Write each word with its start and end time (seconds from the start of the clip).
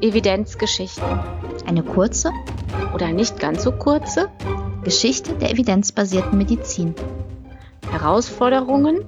Evidenzgeschichten. 0.00 1.20
Eine 1.66 1.82
kurze 1.82 2.30
oder 2.94 3.12
nicht 3.12 3.38
ganz 3.40 3.64
so 3.64 3.72
kurze 3.72 4.30
Geschichte 4.84 5.34
der 5.34 5.50
evidenzbasierten 5.50 6.38
Medizin. 6.38 6.94
Herausforderungen 7.90 9.04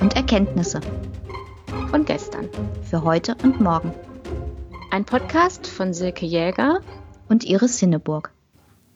und 0.00 0.16
Erkenntnisse 0.16 0.80
von 1.90 2.04
gestern. 2.04 2.48
Für 2.88 3.02
heute 3.02 3.36
und 3.42 3.60
morgen. 3.60 3.92
Ein 4.90 5.04
Podcast 5.04 5.66
von 5.66 5.92
Silke 5.92 6.26
Jäger 6.26 6.80
und 7.28 7.44
Iris 7.44 7.78
Sinneburg. 7.78 8.30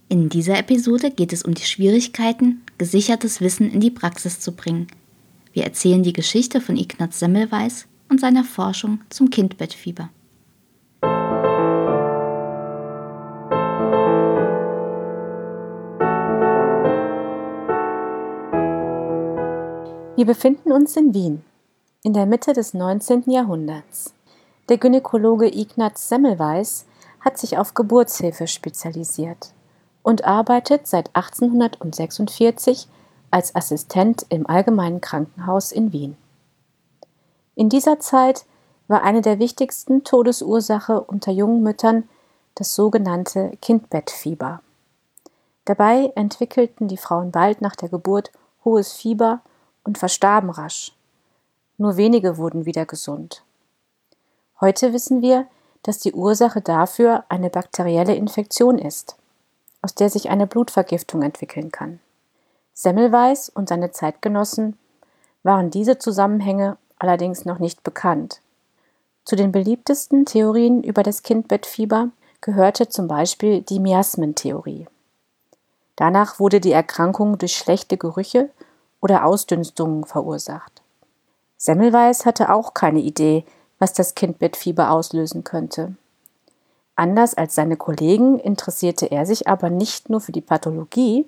In 0.08 0.28
dieser 0.28 0.58
Episode 0.58 1.10
geht 1.10 1.32
es 1.32 1.42
um 1.42 1.54
die 1.54 1.64
Schwierigkeiten, 1.64 2.62
gesichertes 2.76 3.40
Wissen 3.40 3.70
in 3.70 3.80
die 3.80 3.90
Praxis 3.90 4.40
zu 4.40 4.52
bringen. 4.52 4.88
Wir 5.52 5.64
erzählen 5.64 6.02
die 6.02 6.14
Geschichte 6.14 6.60
von 6.60 6.76
Ignaz 6.76 7.18
Semmelweis 7.18 7.86
und 8.08 8.20
seiner 8.20 8.44
Forschung 8.44 9.00
zum 9.10 9.28
Kindbettfieber. 9.28 10.08
Wir 20.16 20.26
befinden 20.26 20.72
uns 20.72 20.96
in 20.96 21.14
Wien, 21.14 21.42
in 22.02 22.12
der 22.12 22.26
Mitte 22.26 22.52
des 22.52 22.74
19. 22.74 23.24
Jahrhunderts. 23.26 24.14
Der 24.68 24.78
Gynäkologe 24.78 25.48
Ignaz 25.48 26.08
Semmelweis 26.08 26.86
hat 27.20 27.38
sich 27.38 27.58
auf 27.58 27.74
Geburtshilfe 27.74 28.46
spezialisiert 28.46 29.52
und 30.02 30.24
arbeitet 30.24 30.86
seit 30.86 31.14
1846 31.14 32.88
als 33.32 33.54
Assistent 33.56 34.24
im 34.28 34.46
Allgemeinen 34.46 35.00
Krankenhaus 35.00 35.72
in 35.72 35.92
Wien. 35.92 36.16
In 37.54 37.68
dieser 37.68 37.98
Zeit 37.98 38.44
war 38.88 39.02
eine 39.02 39.22
der 39.22 39.38
wichtigsten 39.38 40.04
Todesursache 40.04 41.00
unter 41.00 41.32
jungen 41.32 41.62
Müttern 41.62 42.08
das 42.54 42.74
sogenannte 42.74 43.56
Kindbettfieber. 43.62 44.60
Dabei 45.64 46.12
entwickelten 46.14 46.88
die 46.88 46.96
Frauen 46.96 47.30
bald 47.30 47.62
nach 47.62 47.74
der 47.76 47.88
Geburt 47.88 48.30
hohes 48.64 48.92
Fieber 48.92 49.40
und 49.84 49.98
verstarben 49.98 50.50
rasch. 50.50 50.92
Nur 51.78 51.96
wenige 51.96 52.36
wurden 52.36 52.66
wieder 52.66 52.84
gesund. 52.84 53.42
Heute 54.60 54.92
wissen 54.92 55.22
wir, 55.22 55.46
dass 55.82 55.98
die 55.98 56.12
Ursache 56.12 56.60
dafür 56.60 57.24
eine 57.28 57.50
bakterielle 57.50 58.14
Infektion 58.14 58.78
ist, 58.78 59.16
aus 59.80 59.94
der 59.94 60.10
sich 60.10 60.30
eine 60.30 60.46
Blutvergiftung 60.46 61.22
entwickeln 61.22 61.72
kann. 61.72 61.98
Semmelweis 62.74 63.48
und 63.48 63.68
seine 63.68 63.90
Zeitgenossen 63.90 64.78
waren 65.42 65.70
diese 65.70 65.98
Zusammenhänge 65.98 66.76
allerdings 66.98 67.44
noch 67.44 67.58
nicht 67.58 67.82
bekannt. 67.82 68.40
Zu 69.24 69.36
den 69.36 69.52
beliebtesten 69.52 70.24
Theorien 70.24 70.82
über 70.82 71.02
das 71.02 71.22
Kindbettfieber 71.22 72.08
gehörte 72.40 72.88
zum 72.88 73.08
Beispiel 73.08 73.62
die 73.62 73.78
Miasmentheorie. 73.78 74.86
Danach 75.96 76.40
wurde 76.40 76.60
die 76.60 76.72
Erkrankung 76.72 77.38
durch 77.38 77.56
schlechte 77.56 77.96
Gerüche 77.96 78.50
oder 79.00 79.24
Ausdünstungen 79.24 80.04
verursacht. 80.04 80.82
Semmelweis 81.56 82.26
hatte 82.26 82.52
auch 82.52 82.74
keine 82.74 83.00
Idee, 83.00 83.44
was 83.78 83.92
das 83.92 84.14
Kindbettfieber 84.14 84.90
auslösen 84.90 85.44
könnte. 85.44 85.94
Anders 86.96 87.34
als 87.34 87.54
seine 87.54 87.76
Kollegen 87.76 88.38
interessierte 88.38 89.06
er 89.06 89.26
sich 89.26 89.48
aber 89.48 89.70
nicht 89.70 90.10
nur 90.10 90.20
für 90.20 90.32
die 90.32 90.40
Pathologie, 90.40 91.26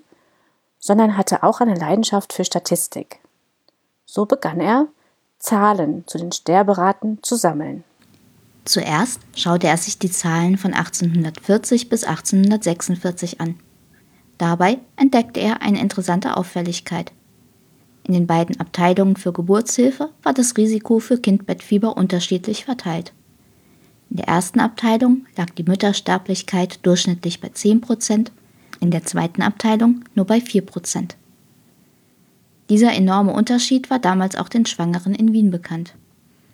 sondern 0.84 1.16
hatte 1.16 1.42
auch 1.42 1.62
eine 1.62 1.77
Leidenschaft 1.77 2.34
für 2.34 2.44
Statistik. 2.44 3.20
So 4.04 4.27
begann 4.27 4.60
er, 4.60 4.88
Zahlen 5.38 6.04
zu 6.06 6.18
den 6.18 6.30
Sterberaten 6.30 7.22
zu 7.22 7.36
sammeln. 7.36 7.84
Zuerst 8.66 9.20
schaute 9.34 9.66
er 9.66 9.78
sich 9.78 9.98
die 9.98 10.10
Zahlen 10.10 10.59
von 10.59 10.75
1840 10.75 11.88
bis 11.88 12.04
1846 12.04 13.41
an. 13.41 13.59
Dabei 14.36 14.78
entdeckte 14.97 15.41
er 15.41 15.62
eine 15.62 15.81
interessante 15.81 16.36
Auffälligkeit. 16.36 17.12
In 18.03 18.12
den 18.12 18.26
beiden 18.26 18.60
Abteilungen 18.60 19.16
für 19.16 19.32
Geburtshilfe 19.32 20.10
war 20.22 20.34
das 20.34 20.54
Risiko 20.59 20.98
für 20.98 21.16
Kindbettfieber 21.16 21.97
unterschiedlich 21.97 22.66
verteilt. 22.66 23.14
In 24.10 24.19
der 24.19 24.28
ersten 24.28 24.60
Abteilung 24.60 25.25
lag 25.34 25.48
die 25.48 25.64
Müttersterblichkeit 25.64 26.84
durchschnittlich 26.84 27.41
bei 27.41 27.48
10 27.48 27.80
Prozent, 27.80 28.32
in 28.80 28.90
der 28.90 29.04
zweiten 29.04 29.42
Abteilung 29.42 30.04
nur 30.14 30.26
bei 30.26 30.40
4 30.40 30.62
Prozent. 30.62 31.16
Dieser 32.68 32.92
enorme 32.92 33.32
Unterschied 33.32 33.90
war 33.90 33.98
damals 33.98 34.36
auch 34.36 34.48
den 34.48 34.66
Schwangeren 34.66 35.14
in 35.14 35.32
Wien 35.32 35.50
bekannt. 35.50 35.94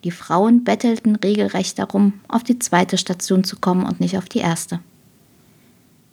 Die 0.03 0.11
Frauen 0.11 0.63
bettelten 0.63 1.15
regelrecht 1.15 1.79
darum, 1.79 2.13
auf 2.27 2.43
die 2.43 2.59
zweite 2.59 2.97
Station 2.97 3.43
zu 3.43 3.57
kommen 3.57 3.85
und 3.85 3.99
nicht 3.99 4.17
auf 4.17 4.27
die 4.27 4.39
erste. 4.39 4.79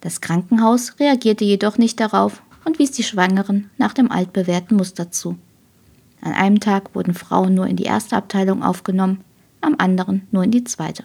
Das 0.01 0.21
Krankenhaus 0.21 0.95
reagierte 0.99 1.43
jedoch 1.43 1.77
nicht 1.77 1.99
darauf 1.99 2.41
und 2.63 2.79
wies 2.79 2.91
die 2.91 3.03
Schwangeren 3.03 3.69
nach 3.77 3.93
dem 3.93 4.11
altbewährten 4.11 4.77
Muster 4.77 5.11
zu. 5.11 5.37
An 6.21 6.33
einem 6.33 6.59
Tag 6.59 6.95
wurden 6.95 7.13
Frauen 7.13 7.53
nur 7.53 7.67
in 7.67 7.75
die 7.75 7.83
erste 7.83 8.15
Abteilung 8.15 8.63
aufgenommen, 8.63 9.23
am 9.61 9.75
anderen 9.77 10.27
nur 10.31 10.43
in 10.43 10.51
die 10.51 10.63
zweite. 10.63 11.03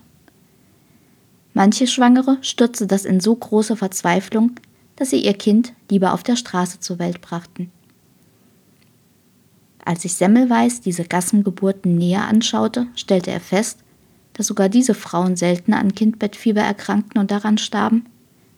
Manche 1.55 1.87
Schwangere 1.87 2.39
stürzte 2.43 2.87
das 2.87 3.05
in 3.05 3.21
so 3.21 3.35
große 3.35 3.77
Verzweiflung, 3.77 4.53
dass 4.97 5.11
sie 5.11 5.25
ihr 5.25 5.35
Kind 5.35 5.73
lieber 5.91 6.13
auf 6.13 6.23
der 6.23 6.37
Straße 6.37 6.81
zur 6.81 6.99
Welt 6.99 7.21
brachten. 7.21 7.71
Als 9.85 10.03
sich 10.03 10.15
Semmelweis 10.15 10.81
diese 10.81 11.05
Gassengeburten 11.05 11.97
näher 11.97 12.27
anschaute, 12.27 12.87
stellte 12.95 13.31
er 13.31 13.41
fest, 13.41 13.81
dass 14.33 14.47
sogar 14.47 14.69
diese 14.69 14.95
Frauen 14.95 15.37
seltener 15.37 15.79
an 15.79 15.95
Kindbettfieber 15.95 16.63
erkrankten 16.63 17.21
und 17.21 17.31
daran 17.31 17.59
starben, 17.59 18.07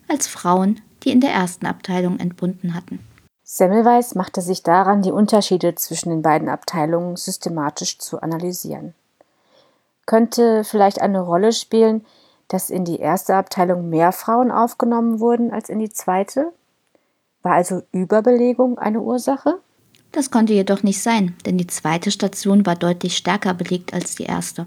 als 0.08 0.26
Frauen, 0.26 0.80
die 1.02 1.10
in 1.10 1.20
der 1.20 1.30
ersten 1.30 1.66
Abteilung 1.66 2.18
entbunden 2.18 2.74
hatten. 2.74 3.00
Semmelweis 3.42 4.14
machte 4.14 4.40
sich 4.40 4.62
daran, 4.62 5.02
die 5.02 5.12
Unterschiede 5.12 5.74
zwischen 5.76 6.10
den 6.10 6.22
beiden 6.22 6.48
Abteilungen 6.48 7.16
systematisch 7.16 7.98
zu 7.98 8.20
analysieren. 8.20 8.94
Könnte 10.04 10.64
vielleicht 10.64 11.00
eine 11.00 11.20
Rolle 11.20 11.52
spielen, 11.52 12.04
dass 12.48 12.70
in 12.70 12.84
die 12.84 12.98
erste 12.98 13.34
Abteilung 13.34 13.88
mehr 13.88 14.12
Frauen 14.12 14.50
aufgenommen 14.50 15.20
wurden 15.20 15.52
als 15.52 15.68
in 15.68 15.78
die 15.78 15.90
zweite? 15.90 16.52
War 17.42 17.52
also 17.52 17.82
Überbelegung 17.92 18.78
eine 18.78 19.00
Ursache? 19.00 19.58
Das 20.12 20.30
konnte 20.30 20.52
jedoch 20.52 20.82
nicht 20.82 21.02
sein, 21.02 21.36
denn 21.44 21.58
die 21.58 21.66
zweite 21.66 22.10
Station 22.10 22.64
war 22.64 22.76
deutlich 22.76 23.16
stärker 23.16 23.54
belegt 23.54 23.92
als 23.92 24.14
die 24.14 24.24
erste. 24.24 24.66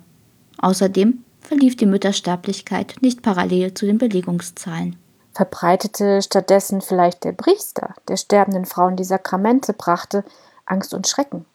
Außerdem 0.59 1.23
verlief 1.41 1.75
die 1.78 1.85
Müttersterblichkeit 1.85 2.97
nicht 3.01 3.22
parallel 3.22 3.73
zu 3.73 3.85
den 3.85 3.97
Belegungszahlen. 3.97 4.96
Verbreitete 5.34 6.22
stattdessen 6.22 6.81
vielleicht 6.81 7.23
der 7.23 7.31
Priester, 7.31 7.96
der 8.07 8.17
sterbenden 8.17 8.66
Frauen 8.66 8.96
die 8.96 9.03
Sakramente 9.03 9.73
brachte, 9.73 10.23
Angst 10.66 10.94
und 10.94 11.07
Schrecken 11.07 11.46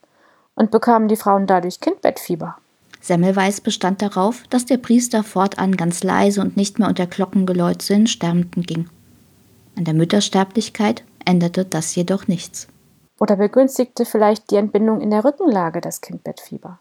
und 0.54 0.70
bekamen 0.70 1.08
die 1.08 1.16
Frauen 1.16 1.46
dadurch 1.46 1.80
Kindbettfieber. 1.80 2.56
Semmelweis 3.04 3.60
bestand 3.60 4.00
darauf, 4.00 4.44
dass 4.48 4.64
der 4.64 4.78
Priester 4.78 5.24
fortan 5.24 5.76
ganz 5.76 6.02
leise 6.02 6.40
und 6.40 6.56
nicht 6.56 6.78
mehr 6.78 6.88
unter 6.88 7.06
Glockengeläut 7.06 7.82
zu 7.82 7.92
den 7.92 8.06
Sterbenden 8.06 8.62
ging. 8.62 8.88
An 9.76 9.84
der 9.84 9.92
Müttersterblichkeit 9.92 11.04
änderte 11.26 11.66
das 11.66 11.94
jedoch 11.94 12.28
nichts. 12.28 12.66
Oder 13.20 13.36
begünstigte 13.36 14.06
vielleicht 14.06 14.50
die 14.50 14.56
Entbindung 14.56 15.02
in 15.02 15.10
der 15.10 15.22
Rückenlage 15.22 15.82
das 15.82 16.00
Kindbettfieber. 16.00 16.78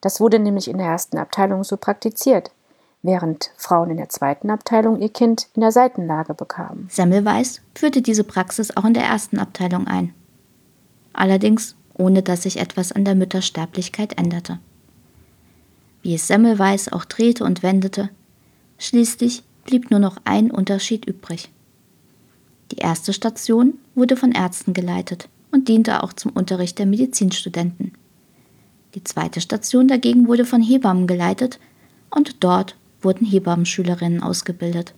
Das 0.00 0.20
wurde 0.20 0.40
nämlich 0.40 0.66
in 0.66 0.78
der 0.78 0.88
ersten 0.88 1.16
Abteilung 1.16 1.62
so 1.62 1.76
praktiziert, 1.76 2.50
während 3.02 3.52
Frauen 3.56 3.90
in 3.90 3.98
der 3.98 4.08
zweiten 4.08 4.50
Abteilung 4.50 5.00
ihr 5.00 5.10
Kind 5.10 5.46
in 5.54 5.60
der 5.60 5.70
Seitenlage 5.70 6.34
bekamen. 6.34 6.88
Semmelweis 6.90 7.60
führte 7.72 8.02
diese 8.02 8.24
Praxis 8.24 8.76
auch 8.76 8.84
in 8.84 8.94
der 8.94 9.04
ersten 9.04 9.38
Abteilung 9.38 9.86
ein. 9.86 10.12
Allerdings 11.12 11.76
ohne 11.94 12.24
dass 12.24 12.42
sich 12.42 12.58
etwas 12.58 12.90
an 12.90 13.04
der 13.04 13.14
Müttersterblichkeit 13.14 14.18
änderte 14.18 14.58
wie 16.06 16.14
es 16.14 16.28
Semmelweis 16.28 16.92
auch 16.92 17.04
drehte 17.04 17.42
und 17.42 17.64
wendete. 17.64 18.10
Schließlich 18.78 19.42
blieb 19.64 19.90
nur 19.90 19.98
noch 19.98 20.18
ein 20.24 20.52
Unterschied 20.52 21.04
übrig. 21.04 21.50
Die 22.70 22.76
erste 22.76 23.12
Station 23.12 23.74
wurde 23.96 24.16
von 24.16 24.30
Ärzten 24.30 24.72
geleitet 24.72 25.28
und 25.50 25.66
diente 25.66 26.04
auch 26.04 26.12
zum 26.12 26.30
Unterricht 26.30 26.78
der 26.78 26.86
Medizinstudenten. 26.86 27.92
Die 28.94 29.02
zweite 29.02 29.40
Station 29.40 29.88
dagegen 29.88 30.28
wurde 30.28 30.44
von 30.44 30.62
Hebammen 30.62 31.08
geleitet 31.08 31.58
und 32.10 32.44
dort 32.44 32.76
wurden 33.00 33.26
Hebammenschülerinnen 33.26 34.22
ausgebildet. 34.22 34.94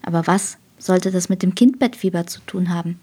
Aber 0.00 0.26
was 0.26 0.56
sollte 0.78 1.10
das 1.10 1.28
mit 1.28 1.42
dem 1.42 1.54
Kindbettfieber 1.54 2.26
zu 2.26 2.40
tun 2.46 2.70
haben? 2.70 2.98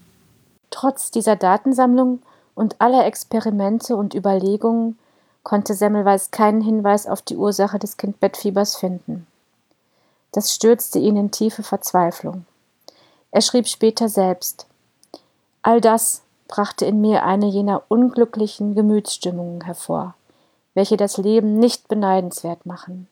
Trotz 0.70 1.12
dieser 1.12 1.36
Datensammlung 1.36 2.20
und 2.56 2.80
aller 2.80 3.06
Experimente 3.06 3.94
und 3.94 4.12
Überlegungen 4.12 4.98
konnte 5.42 5.74
Semmelweis 5.74 6.30
keinen 6.30 6.60
Hinweis 6.60 7.06
auf 7.06 7.22
die 7.22 7.36
Ursache 7.36 7.78
des 7.78 7.96
Kindbettfiebers 7.96 8.76
finden. 8.76 9.26
Das 10.32 10.54
stürzte 10.54 10.98
ihn 10.98 11.16
in 11.16 11.30
tiefe 11.30 11.62
Verzweiflung. 11.62 12.46
Er 13.30 13.40
schrieb 13.40 13.66
später 13.66 14.08
selbst 14.08 14.66
All 15.62 15.80
das 15.80 16.22
brachte 16.48 16.84
in 16.84 17.00
mir 17.00 17.24
eine 17.24 17.46
jener 17.46 17.82
unglücklichen 17.88 18.74
Gemütsstimmungen 18.74 19.62
hervor, 19.62 20.14
welche 20.74 20.96
das 20.96 21.16
Leben 21.16 21.58
nicht 21.58 21.88
beneidenswert 21.88 22.66
machen. 22.66 23.08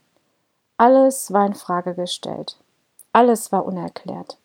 Alles 0.77 1.33
war 1.33 1.47
in 1.47 1.55
Frage 1.55 1.95
gestellt, 1.95 2.57
alles 3.13 3.53
war 3.53 3.65
unerklärt, 3.67 4.39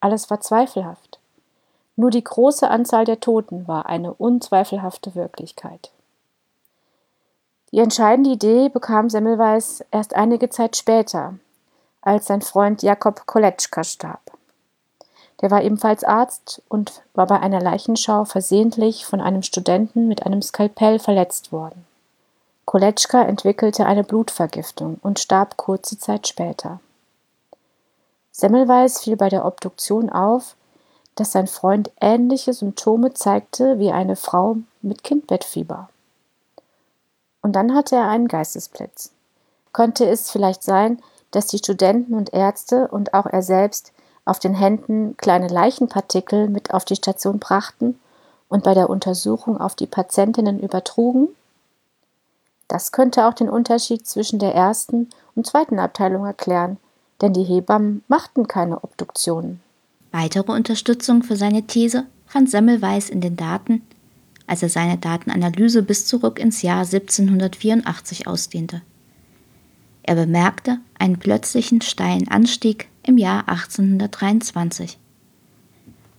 alles 0.00 0.30
war 0.30 0.40
zweifelhaft. 0.40 1.18
Nur 1.96 2.10
die 2.10 2.24
große 2.24 2.68
Anzahl 2.68 3.04
der 3.04 3.20
Toten 3.20 3.68
war 3.68 3.86
eine 3.86 4.14
unzweifelhafte 4.14 5.14
Wirklichkeit. 5.14 5.90
Die 7.72 7.78
entscheidende 7.78 8.30
Idee 8.30 8.68
bekam 8.68 9.08
Semmelweis 9.08 9.82
erst 9.90 10.14
einige 10.14 10.50
Zeit 10.50 10.76
später, 10.76 11.34
als 12.02 12.26
sein 12.26 12.42
Freund 12.42 12.82
Jakob 12.82 13.26
Koletschka 13.26 13.82
starb. 13.82 14.20
Der 15.40 15.50
war 15.50 15.62
ebenfalls 15.62 16.04
Arzt 16.04 16.62
und 16.68 17.02
war 17.14 17.26
bei 17.26 17.40
einer 17.40 17.62
Leichenschau 17.62 18.26
versehentlich 18.26 19.06
von 19.06 19.22
einem 19.22 19.42
Studenten 19.42 20.06
mit 20.06 20.26
einem 20.26 20.42
Skalpell 20.42 20.98
verletzt 20.98 21.50
worden. 21.50 21.86
Koletschka 22.66 23.22
entwickelte 23.22 23.86
eine 23.86 24.04
Blutvergiftung 24.04 24.98
und 25.02 25.18
starb 25.18 25.56
kurze 25.56 25.98
Zeit 25.98 26.28
später. 26.28 26.78
Semmelweis 28.30 29.00
fiel 29.00 29.16
bei 29.16 29.30
der 29.30 29.46
Obduktion 29.46 30.10
auf, 30.10 30.56
dass 31.14 31.32
sein 31.32 31.46
Freund 31.46 31.90
ähnliche 32.00 32.52
Symptome 32.52 33.14
zeigte 33.14 33.78
wie 33.78 33.90
eine 33.90 34.16
Frau 34.16 34.58
mit 34.82 35.02
Kindbettfieber. 35.02 35.88
Und 37.42 37.52
dann 37.52 37.74
hatte 37.74 37.96
er 37.96 38.08
einen 38.08 38.28
Geistesblitz. 38.28 39.10
Konnte 39.72 40.06
es 40.06 40.30
vielleicht 40.30 40.62
sein, 40.62 41.02
dass 41.32 41.48
die 41.48 41.58
Studenten 41.58 42.14
und 42.14 42.32
Ärzte 42.32 42.88
und 42.88 43.14
auch 43.14 43.26
er 43.26 43.42
selbst 43.42 43.92
auf 44.24 44.38
den 44.38 44.54
Händen 44.54 45.16
kleine 45.16 45.48
Leichenpartikel 45.48 46.48
mit 46.48 46.72
auf 46.72 46.84
die 46.84 46.96
Station 46.96 47.38
brachten 47.38 47.98
und 48.48 48.62
bei 48.62 48.74
der 48.74 48.88
Untersuchung 48.88 49.60
auf 49.60 49.74
die 49.74 49.86
Patientinnen 49.86 50.60
übertrugen? 50.60 51.28
Das 52.68 52.92
könnte 52.92 53.26
auch 53.26 53.34
den 53.34 53.48
Unterschied 53.48 54.06
zwischen 54.06 54.38
der 54.38 54.54
ersten 54.54 55.10
und 55.34 55.46
zweiten 55.46 55.78
Abteilung 55.78 56.24
erklären, 56.24 56.78
denn 57.20 57.32
die 57.32 57.44
Hebammen 57.44 58.04
machten 58.08 58.46
keine 58.46 58.82
Obduktionen. 58.84 59.60
Weitere 60.12 60.52
Unterstützung 60.52 61.22
für 61.22 61.36
seine 61.36 61.62
These 61.62 62.04
fand 62.26 62.50
Semmelweis 62.50 63.10
in 63.10 63.20
den 63.20 63.36
Daten, 63.36 63.86
als 64.52 64.62
er 64.62 64.68
seine 64.68 64.98
Datenanalyse 64.98 65.82
bis 65.82 66.04
zurück 66.04 66.38
ins 66.38 66.60
Jahr 66.60 66.80
1784 66.80 68.26
ausdehnte. 68.26 68.82
Er 70.02 70.14
bemerkte 70.14 70.76
einen 70.98 71.18
plötzlichen 71.18 71.80
steilen 71.80 72.28
Anstieg 72.28 72.88
im 73.02 73.16
Jahr 73.16 73.48
1823. 73.48 74.98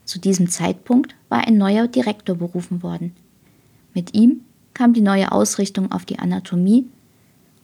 Zu 0.05 0.17
diesem 0.19 0.49
Zeitpunkt 0.49 1.13
war 1.29 1.45
ein 1.45 1.59
neuer 1.59 1.87
Direktor 1.87 2.35
berufen 2.35 2.81
worden. 2.81 3.13
Mit 3.93 4.15
ihm 4.15 4.41
kam 4.73 4.93
die 4.93 5.01
neue 5.01 5.31
Ausrichtung 5.31 5.91
auf 5.91 6.03
die 6.03 6.17
Anatomie 6.17 6.87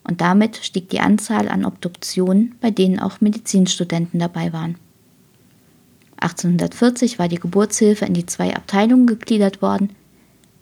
und 0.04 0.22
damit 0.22 0.58
stieg 0.58 0.88
die 0.90 1.00
Anzahl 1.00 1.50
an 1.50 1.66
Obduktionen, 1.66 2.54
bei 2.62 2.70
denen 2.70 3.00
auch 3.00 3.22
Medizinstudenten 3.22 4.20
dabei 4.20 4.54
waren. 4.54 4.76
1840 6.18 7.18
war 7.18 7.28
die 7.28 7.40
Geburtshilfe 7.40 8.06
in 8.06 8.14
die 8.14 8.28
zwei 8.28 8.56
Abteilungen 8.56 9.08
gegliedert 9.08 9.64
worden 9.64 9.96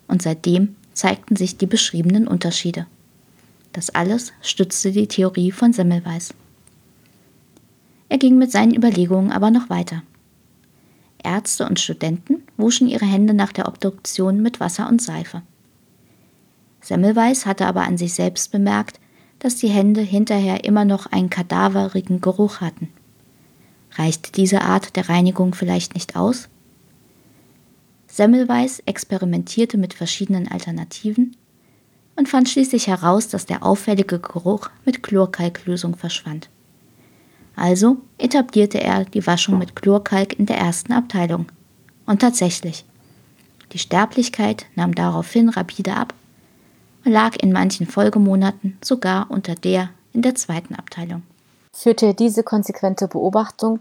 und 0.08 0.22
seitdem 0.22 0.76
zeigten 0.92 1.36
sich 1.36 1.56
die 1.56 1.66
beschriebenen 1.66 2.26
Unterschiede. 2.26 2.86
Das 3.72 3.90
alles 3.90 4.32
stützte 4.42 4.90
die 4.90 5.06
Theorie 5.06 5.52
von 5.52 5.72
Semmelweis. 5.72 6.34
Er 8.08 8.18
ging 8.18 8.38
mit 8.38 8.50
seinen 8.50 8.74
Überlegungen 8.74 9.30
aber 9.30 9.50
noch 9.50 9.70
weiter. 9.70 10.02
Ärzte 11.22 11.66
und 11.66 11.78
Studenten 11.78 12.42
wuschen 12.56 12.88
ihre 12.88 13.04
Hände 13.04 13.34
nach 13.34 13.52
der 13.52 13.68
Obduktion 13.68 14.40
mit 14.40 14.60
Wasser 14.60 14.88
und 14.88 15.02
Seife. 15.02 15.42
Semmelweis 16.80 17.44
hatte 17.44 17.66
aber 17.66 17.82
an 17.82 17.98
sich 17.98 18.14
selbst 18.14 18.50
bemerkt, 18.50 18.98
dass 19.40 19.56
die 19.56 19.68
Hände 19.68 20.00
hinterher 20.00 20.64
immer 20.64 20.84
noch 20.84 21.06
einen 21.06 21.30
kadaverigen 21.30 22.20
Geruch 22.20 22.60
hatten. 22.60 22.88
Reichte 23.92 24.32
diese 24.32 24.62
Art 24.62 24.96
der 24.96 25.08
Reinigung 25.08 25.54
vielleicht 25.54 25.94
nicht 25.94 26.16
aus? 26.16 26.48
Semmelweis 28.18 28.80
experimentierte 28.80 29.78
mit 29.78 29.94
verschiedenen 29.94 30.48
Alternativen 30.48 31.36
und 32.16 32.28
fand 32.28 32.48
schließlich 32.48 32.88
heraus, 32.88 33.28
dass 33.28 33.46
der 33.46 33.64
auffällige 33.64 34.18
Geruch 34.18 34.70
mit 34.84 35.04
Chlorkalklösung 35.04 35.94
verschwand. 35.94 36.48
Also 37.54 37.98
etablierte 38.18 38.80
er 38.80 39.04
die 39.04 39.24
Waschung 39.24 39.56
mit 39.56 39.76
Chlorkalk 39.76 40.36
in 40.36 40.46
der 40.46 40.58
ersten 40.58 40.92
Abteilung. 40.94 41.46
Und 42.06 42.20
tatsächlich, 42.20 42.84
die 43.70 43.78
Sterblichkeit 43.78 44.66
nahm 44.74 44.96
daraufhin 44.96 45.48
rapide 45.48 45.94
ab 45.94 46.12
und 47.04 47.12
lag 47.12 47.36
in 47.36 47.52
manchen 47.52 47.86
Folgemonaten 47.86 48.78
sogar 48.82 49.30
unter 49.30 49.54
der 49.54 49.90
in 50.12 50.22
der 50.22 50.34
zweiten 50.34 50.74
Abteilung. 50.74 51.22
Führte 51.72 52.14
diese 52.14 52.42
konsequente 52.42 53.06
Beobachtung, 53.06 53.78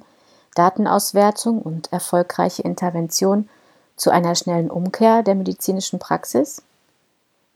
Datenauswertung 0.53 1.59
und 1.59 1.91
erfolgreiche 1.91 2.61
Intervention 2.61 3.49
zu 3.97 4.11
einer 4.11 4.35
schnellen 4.35 4.69
Umkehr 4.69 5.23
der 5.23 5.35
medizinischen 5.35 5.99
Praxis? 5.99 6.61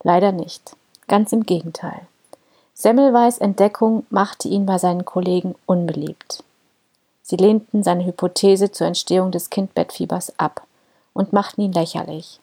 Leider 0.03 0.31
nicht. 0.31 0.75
Ganz 1.07 1.31
im 1.31 1.45
Gegenteil. 1.45 2.07
Semmelweis 2.73 3.37
Entdeckung 3.37 4.05
machte 4.09 4.47
ihn 4.47 4.65
bei 4.65 4.79
seinen 4.79 5.05
Kollegen 5.05 5.55
unbeliebt. 5.67 6.43
Sie 7.21 7.35
lehnten 7.35 7.83
seine 7.83 8.05
Hypothese 8.05 8.71
zur 8.71 8.87
Entstehung 8.87 9.31
des 9.31 9.51
Kindbettfiebers 9.51 10.37
ab 10.39 10.63
und 11.13 11.31
machten 11.31 11.61
ihn 11.61 11.73
lächerlich. 11.73 12.39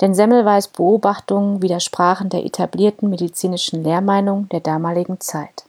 Denn 0.00 0.14
Semmelweis 0.14 0.68
Beobachtungen 0.68 1.62
widersprachen 1.62 2.28
der 2.28 2.44
etablierten 2.44 3.08
medizinischen 3.08 3.82
Lehrmeinung 3.82 4.48
der 4.50 4.60
damaligen 4.60 5.18
Zeit. 5.20 5.64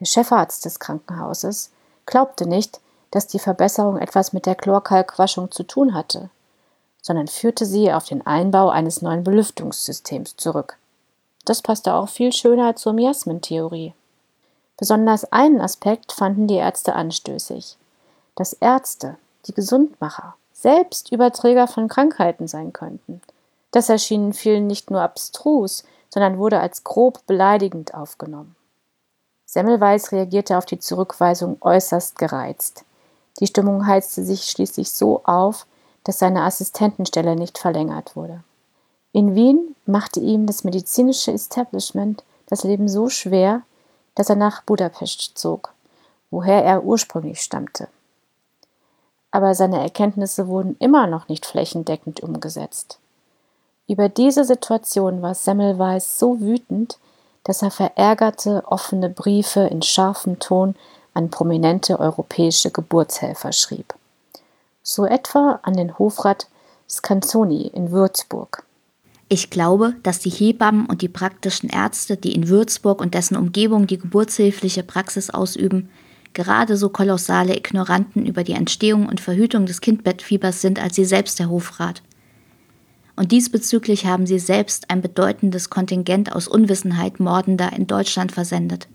Der 0.00 0.06
Chefarzt 0.06 0.64
des 0.64 0.80
Krankenhauses 0.80 1.70
glaubte 2.06 2.48
nicht, 2.48 2.80
dass 3.10 3.26
die 3.26 3.38
Verbesserung 3.38 3.98
etwas 3.98 4.32
mit 4.32 4.44
der 4.46 4.54
Chlorkalkwaschung 4.54 5.50
zu 5.52 5.62
tun 5.62 5.94
hatte 5.94 6.30
sondern 7.08 7.26
führte 7.26 7.64
sie 7.64 7.90
auf 7.90 8.04
den 8.04 8.26
Einbau 8.26 8.68
eines 8.68 9.00
neuen 9.00 9.24
Belüftungssystems 9.24 10.36
zurück. 10.36 10.76
Das 11.46 11.62
passte 11.62 11.94
auch 11.94 12.10
viel 12.10 12.34
schöner 12.34 12.76
zur 12.76 12.92
Miasmentheorie. 12.92 13.94
Besonders 14.76 15.32
einen 15.32 15.62
Aspekt 15.62 16.12
fanden 16.12 16.46
die 16.48 16.56
Ärzte 16.56 16.94
anstößig, 16.94 17.78
dass 18.34 18.52
Ärzte, 18.52 19.16
die 19.46 19.54
Gesundmacher, 19.54 20.34
selbst 20.52 21.10
Überträger 21.10 21.66
von 21.66 21.88
Krankheiten 21.88 22.46
sein 22.46 22.74
könnten. 22.74 23.22
Das 23.70 23.88
erschien 23.88 24.34
vielen 24.34 24.66
nicht 24.66 24.90
nur 24.90 25.00
abstrus, 25.00 25.84
sondern 26.10 26.36
wurde 26.36 26.60
als 26.60 26.84
grob 26.84 27.26
beleidigend 27.26 27.94
aufgenommen. 27.94 28.54
Semmelweis 29.46 30.12
reagierte 30.12 30.58
auf 30.58 30.66
die 30.66 30.78
Zurückweisung 30.78 31.56
äußerst 31.62 32.18
gereizt. 32.18 32.84
Die 33.40 33.46
Stimmung 33.46 33.86
heizte 33.86 34.22
sich 34.24 34.44
schließlich 34.44 34.92
so 34.92 35.22
auf, 35.24 35.64
dass 36.04 36.18
seine 36.18 36.44
Assistentenstelle 36.44 37.36
nicht 37.36 37.58
verlängert 37.58 38.16
wurde. 38.16 38.42
In 39.12 39.34
Wien 39.34 39.74
machte 39.86 40.20
ihm 40.20 40.46
das 40.46 40.64
medizinische 40.64 41.32
Establishment 41.32 42.24
das 42.46 42.64
Leben 42.64 42.88
so 42.88 43.08
schwer, 43.08 43.62
dass 44.14 44.30
er 44.30 44.36
nach 44.36 44.62
Budapest 44.62 45.36
zog, 45.36 45.72
woher 46.30 46.64
er 46.64 46.84
ursprünglich 46.84 47.40
stammte. 47.40 47.88
Aber 49.30 49.54
seine 49.54 49.80
Erkenntnisse 49.80 50.48
wurden 50.48 50.76
immer 50.78 51.06
noch 51.06 51.28
nicht 51.28 51.44
flächendeckend 51.44 52.20
umgesetzt. 52.20 52.98
Über 53.86 54.08
diese 54.08 54.44
Situation 54.44 55.22
war 55.22 55.34
Semmelweis 55.34 56.18
so 56.18 56.40
wütend, 56.40 56.98
dass 57.44 57.62
er 57.62 57.70
verärgerte 57.70 58.62
offene 58.66 59.08
Briefe 59.08 59.60
in 59.60 59.82
scharfem 59.82 60.38
Ton 60.38 60.74
an 61.14 61.30
prominente 61.30 61.98
europäische 61.98 62.70
Geburtshelfer 62.70 63.52
schrieb 63.52 63.94
so 64.88 65.04
etwa 65.04 65.60
an 65.64 65.74
den 65.74 65.98
Hofrat 65.98 66.48
Scanzoni 66.88 67.66
in 67.66 67.90
Würzburg. 67.90 68.64
Ich 69.28 69.50
glaube, 69.50 69.94
dass 70.02 70.20
die 70.20 70.30
Hebammen 70.30 70.86
und 70.86 71.02
die 71.02 71.08
praktischen 71.08 71.68
Ärzte, 71.68 72.16
die 72.16 72.32
in 72.32 72.48
Würzburg 72.48 73.02
und 73.02 73.12
dessen 73.12 73.36
Umgebung 73.36 73.86
die 73.86 73.98
geburtshilfliche 73.98 74.82
Praxis 74.82 75.28
ausüben, 75.28 75.90
gerade 76.32 76.78
so 76.78 76.88
kolossale 76.88 77.54
Ignoranten 77.54 78.24
über 78.24 78.44
die 78.44 78.54
Entstehung 78.54 79.06
und 79.06 79.20
Verhütung 79.20 79.66
des 79.66 79.82
Kindbettfiebers 79.82 80.62
sind 80.62 80.80
als 80.80 80.96
sie 80.96 81.04
selbst 81.04 81.38
der 81.38 81.50
Hofrat. 81.50 82.02
Und 83.14 83.30
diesbezüglich 83.30 84.06
haben 84.06 84.26
sie 84.26 84.38
selbst 84.38 84.90
ein 84.90 85.02
bedeutendes 85.02 85.68
Kontingent 85.68 86.32
aus 86.32 86.48
Unwissenheit 86.48 87.20
Mordender 87.20 87.74
in 87.74 87.86
Deutschland 87.86 88.32
versendet. 88.32 88.88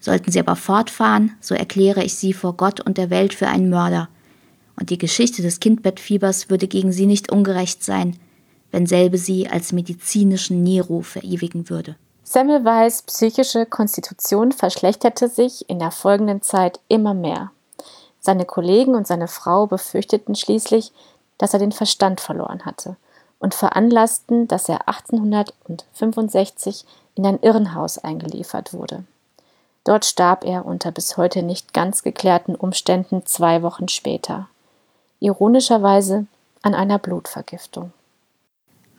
Sollten 0.00 0.32
sie 0.32 0.40
aber 0.40 0.56
fortfahren, 0.56 1.36
so 1.40 1.54
erkläre 1.54 2.02
ich 2.02 2.14
sie 2.14 2.32
vor 2.32 2.56
Gott 2.56 2.80
und 2.80 2.98
der 2.98 3.10
Welt 3.10 3.32
für 3.32 3.46
einen 3.46 3.70
Mörder– 3.70 4.08
und 4.78 4.90
die 4.90 4.98
Geschichte 4.98 5.42
des 5.42 5.60
Kindbettfiebers 5.60 6.50
würde 6.50 6.68
gegen 6.68 6.92
sie 6.92 7.06
nicht 7.06 7.30
ungerecht 7.30 7.84
sein, 7.84 8.18
wenn 8.70 8.86
selbe 8.86 9.18
sie 9.18 9.48
als 9.48 9.72
medizinischen 9.72 10.62
Nero 10.62 11.02
verewigen 11.02 11.68
würde. 11.68 11.96
Semmelweis 12.24 13.02
psychische 13.02 13.66
Konstitution 13.66 14.52
verschlechterte 14.52 15.28
sich 15.28 15.68
in 15.68 15.78
der 15.78 15.90
folgenden 15.90 16.40
Zeit 16.42 16.80
immer 16.88 17.12
mehr. 17.14 17.50
Seine 18.20 18.46
Kollegen 18.46 18.94
und 18.94 19.06
seine 19.06 19.28
Frau 19.28 19.66
befürchteten 19.66 20.34
schließlich, 20.34 20.92
dass 21.38 21.52
er 21.52 21.58
den 21.58 21.72
Verstand 21.72 22.20
verloren 22.20 22.64
hatte 22.64 22.96
und 23.38 23.54
veranlassten, 23.54 24.46
dass 24.46 24.68
er 24.68 24.88
1865 24.88 26.84
in 27.16 27.26
ein 27.26 27.40
Irrenhaus 27.40 27.98
eingeliefert 27.98 28.72
wurde. 28.72 29.04
Dort 29.84 30.04
starb 30.04 30.44
er 30.44 30.64
unter 30.64 30.92
bis 30.92 31.16
heute 31.16 31.42
nicht 31.42 31.74
ganz 31.74 32.04
geklärten 32.04 32.54
Umständen 32.54 33.26
zwei 33.26 33.62
Wochen 33.62 33.88
später. 33.88 34.48
Ironischerweise 35.22 36.26
an 36.62 36.74
einer 36.74 36.98
Blutvergiftung. 36.98 37.92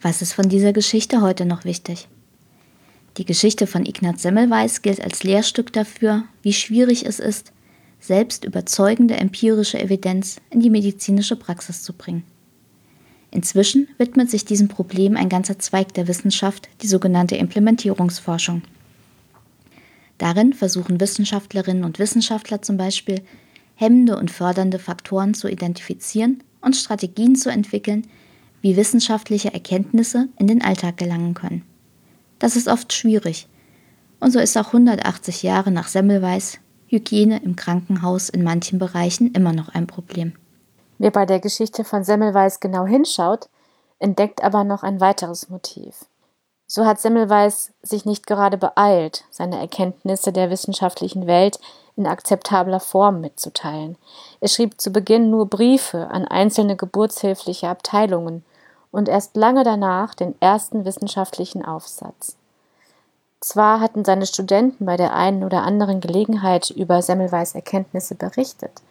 Was 0.00 0.22
ist 0.22 0.32
von 0.32 0.48
dieser 0.48 0.72
Geschichte 0.72 1.20
heute 1.20 1.44
noch 1.44 1.66
wichtig? 1.66 2.08
Die 3.18 3.26
Geschichte 3.26 3.66
von 3.66 3.84
Ignaz 3.84 4.22
Semmelweis 4.22 4.80
gilt 4.80 5.04
als 5.04 5.22
Lehrstück 5.22 5.74
dafür, 5.74 6.24
wie 6.40 6.54
schwierig 6.54 7.04
es 7.04 7.18
ist, 7.18 7.52
selbst 8.00 8.46
überzeugende 8.46 9.18
empirische 9.18 9.78
Evidenz 9.78 10.40
in 10.48 10.60
die 10.60 10.70
medizinische 10.70 11.36
Praxis 11.36 11.82
zu 11.82 11.92
bringen. 11.92 12.24
Inzwischen 13.30 13.88
widmet 13.98 14.30
sich 14.30 14.46
diesem 14.46 14.68
Problem 14.68 15.18
ein 15.18 15.28
ganzer 15.28 15.58
Zweig 15.58 15.92
der 15.92 16.08
Wissenschaft, 16.08 16.70
die 16.80 16.86
sogenannte 16.86 17.36
Implementierungsforschung. 17.36 18.62
Darin 20.16 20.54
versuchen 20.54 21.00
Wissenschaftlerinnen 21.00 21.84
und 21.84 21.98
Wissenschaftler 21.98 22.62
zum 22.62 22.78
Beispiel, 22.78 23.20
hemmende 23.74 24.16
und 24.16 24.30
fördernde 24.30 24.78
Faktoren 24.78 25.34
zu 25.34 25.48
identifizieren 25.48 26.42
und 26.60 26.76
Strategien 26.76 27.36
zu 27.36 27.50
entwickeln, 27.50 28.06
wie 28.60 28.76
wissenschaftliche 28.76 29.52
Erkenntnisse 29.52 30.28
in 30.38 30.46
den 30.46 30.62
Alltag 30.62 30.96
gelangen 30.96 31.34
können. 31.34 31.64
Das 32.38 32.56
ist 32.56 32.68
oft 32.68 32.92
schwierig. 32.92 33.48
Und 34.20 34.32
so 34.32 34.38
ist 34.38 34.56
auch 34.56 34.68
180 34.68 35.42
Jahre 35.42 35.70
nach 35.70 35.88
Semmelweis 35.88 36.58
Hygiene 36.86 37.42
im 37.42 37.56
Krankenhaus 37.56 38.28
in 38.28 38.42
manchen 38.42 38.78
Bereichen 38.78 39.32
immer 39.32 39.52
noch 39.52 39.68
ein 39.68 39.86
Problem. 39.86 40.32
Wer 40.98 41.10
bei 41.10 41.26
der 41.26 41.40
Geschichte 41.40 41.84
von 41.84 42.04
Semmelweis 42.04 42.60
genau 42.60 42.86
hinschaut, 42.86 43.48
entdeckt 43.98 44.42
aber 44.42 44.64
noch 44.64 44.82
ein 44.82 45.00
weiteres 45.00 45.48
Motiv. 45.48 46.06
So 46.66 46.86
hat 46.86 47.00
Semmelweis 47.00 47.72
sich 47.82 48.04
nicht 48.04 48.26
gerade 48.26 48.56
beeilt, 48.56 49.24
seine 49.30 49.58
Erkenntnisse 49.58 50.32
der 50.32 50.50
wissenschaftlichen 50.50 51.26
Welt 51.26 51.58
in 51.96 52.06
akzeptabler 52.06 52.80
Form 52.80 53.20
mitzuteilen. 53.20 53.96
Er 54.40 54.48
schrieb 54.48 54.80
zu 54.80 54.90
Beginn 54.90 55.30
nur 55.30 55.46
Briefe 55.46 56.08
an 56.08 56.24
einzelne 56.24 56.76
geburtshilfliche 56.76 57.68
Abteilungen 57.68 58.44
und 58.90 59.08
erst 59.08 59.36
lange 59.36 59.64
danach 59.64 60.14
den 60.14 60.34
ersten 60.40 60.84
wissenschaftlichen 60.84 61.64
Aufsatz. 61.64 62.36
Zwar 63.40 63.80
hatten 63.80 64.04
seine 64.04 64.26
Studenten 64.26 64.86
bei 64.86 64.96
der 64.96 65.14
einen 65.14 65.44
oder 65.44 65.62
anderen 65.62 66.00
Gelegenheit 66.00 66.70
über 66.70 67.02
Semmelweis 67.02 67.54
Erkenntnisse 67.54 68.14
berichtet, 68.14 68.82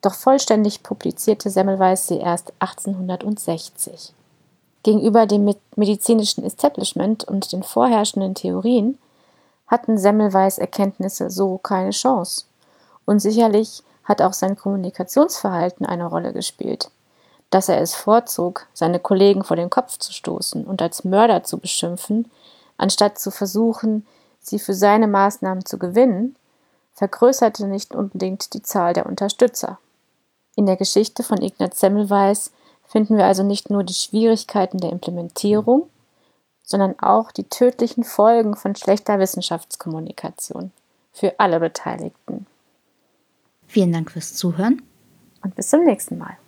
doch 0.00 0.14
vollständig 0.14 0.82
publizierte 0.82 1.50
Semmelweis 1.50 2.08
sie 2.08 2.18
erst 2.18 2.52
1860. 2.58 4.12
Gegenüber 4.82 5.26
dem 5.26 5.54
medizinischen 5.76 6.42
Establishment 6.44 7.22
und 7.22 7.52
den 7.52 7.62
vorherrschenden 7.62 8.34
Theorien 8.34 8.98
hatten 9.66 9.98
Semmelweis 9.98 10.58
Erkenntnisse 10.58 11.30
so 11.30 11.58
keine 11.58 11.90
Chance. 11.90 12.44
Und 13.04 13.20
sicherlich 13.20 13.82
hat 14.04 14.22
auch 14.22 14.32
sein 14.32 14.56
Kommunikationsverhalten 14.56 15.86
eine 15.86 16.06
Rolle 16.06 16.32
gespielt. 16.32 16.90
Dass 17.50 17.68
er 17.68 17.80
es 17.80 17.94
vorzog, 17.94 18.66
seine 18.72 18.98
Kollegen 18.98 19.44
vor 19.44 19.56
den 19.56 19.70
Kopf 19.70 19.98
zu 19.98 20.12
stoßen 20.12 20.64
und 20.64 20.82
als 20.82 21.04
Mörder 21.04 21.44
zu 21.44 21.58
beschimpfen, 21.58 22.30
anstatt 22.78 23.18
zu 23.18 23.30
versuchen, 23.30 24.06
sie 24.40 24.58
für 24.58 24.74
seine 24.74 25.06
Maßnahmen 25.06 25.64
zu 25.64 25.78
gewinnen, 25.78 26.36
vergrößerte 26.94 27.66
nicht 27.66 27.94
unbedingt 27.94 28.54
die 28.54 28.62
Zahl 28.62 28.92
der 28.92 29.06
Unterstützer. 29.06 29.78
In 30.56 30.66
der 30.66 30.76
Geschichte 30.76 31.22
von 31.22 31.40
Ignaz 31.40 31.80
Semmelweis 31.80 32.52
finden 32.84 33.16
wir 33.16 33.24
also 33.24 33.42
nicht 33.42 33.70
nur 33.70 33.84
die 33.84 33.94
Schwierigkeiten 33.94 34.78
der 34.78 34.90
Implementierung, 34.90 35.88
sondern 36.72 36.98
auch 36.98 37.30
die 37.30 37.44
tödlichen 37.44 38.02
Folgen 38.02 38.56
von 38.56 38.74
schlechter 38.74 39.18
Wissenschaftskommunikation 39.18 40.72
für 41.12 41.38
alle 41.38 41.60
Beteiligten. 41.60 42.46
Vielen 43.66 43.92
Dank 43.92 44.10
fürs 44.10 44.34
Zuhören 44.34 44.82
und 45.44 45.54
bis 45.54 45.68
zum 45.68 45.84
nächsten 45.84 46.18
Mal. 46.18 46.38